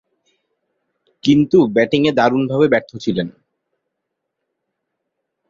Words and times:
কিন্তু 1.23 1.57
ব্যাটিংয়ে 1.75 2.11
দারুণভাবে 2.11 2.65
ব্যর্থ 2.67 2.91
ছিলেন। 2.97 3.27